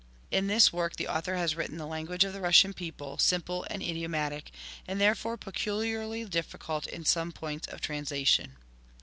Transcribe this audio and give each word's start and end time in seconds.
In 0.31 0.47
this 0.47 0.73
work 0.73 0.95
the 0.95 1.07
Author 1.07 1.35
has 1.35 1.55
written 1.55 1.77
the 1.77 1.85
lan 1.85 2.05
guage 2.05 2.23
of 2.23 2.33
the 2.33 2.41
Russian 2.41 2.73
people, 2.73 3.19
simple 3.19 3.67
and 3.69 3.83
idiomatic, 3.83 4.49
and 4.87 4.99
therefore 4.99 5.37
peculiarly 5.37 6.25
difficult 6.25 6.87
in 6.87 7.05
some 7.05 7.31
points 7.31 7.67
of 7.67 7.81
translation. 7.81 8.55